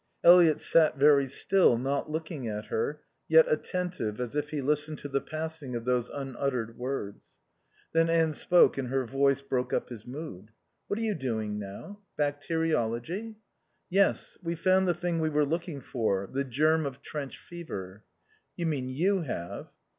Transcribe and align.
Eliot 0.23 0.59
sat 0.59 0.97
very 0.97 1.27
still, 1.29 1.77
not 1.77 2.09
looking 2.09 2.47
at 2.47 2.65
her, 2.73 3.01
yet 3.27 3.45
attentive 3.47 4.19
as 4.19 4.35
if 4.35 4.49
he 4.49 4.59
listened 4.59 4.97
to 4.97 5.07
the 5.07 5.21
passing 5.21 5.75
of 5.75 5.85
those 5.85 6.09
unuttered 6.09 6.75
words. 6.75 7.27
Then 7.93 8.09
Anne 8.09 8.33
spoke 8.33 8.79
and 8.79 8.87
her 8.87 9.05
voice 9.05 9.43
broke 9.43 9.73
up 9.73 9.89
his 9.89 10.07
mood. 10.07 10.49
"What 10.87 10.97
are 10.97 11.03
you 11.03 11.13
doing 11.13 11.59
now? 11.59 11.99
Bacteriology?" 12.17 13.35
"Yes. 13.91 14.39
We've 14.41 14.59
found 14.59 14.87
the 14.87 14.95
thing 14.95 15.19
we 15.19 15.29
were 15.29 15.45
looking 15.45 15.81
for, 15.81 16.25
the 16.25 16.45
germ 16.45 16.87
of 16.87 17.03
trench 17.03 17.37
fever." 17.37 18.03
"You 18.57 18.65
mean 18.65 18.89
you 18.89 19.21
have." 19.21 19.67